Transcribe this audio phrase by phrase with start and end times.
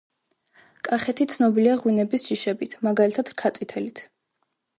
[0.87, 4.05] კახეთი ცნობილია ღვინების ჯიშებით მაგალითად რქაწითელით